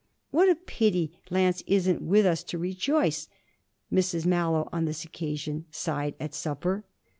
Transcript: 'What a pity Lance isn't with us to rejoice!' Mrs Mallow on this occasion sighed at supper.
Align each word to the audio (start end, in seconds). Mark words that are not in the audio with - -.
'What 0.31 0.49
a 0.49 0.55
pity 0.55 1.11
Lance 1.29 1.61
isn't 1.67 2.01
with 2.01 2.25
us 2.25 2.41
to 2.45 2.57
rejoice!' 2.57 3.29
Mrs 3.93 4.25
Mallow 4.25 4.67
on 4.71 4.85
this 4.85 5.03
occasion 5.05 5.65
sighed 5.69 6.15
at 6.19 6.33
supper. 6.33 6.83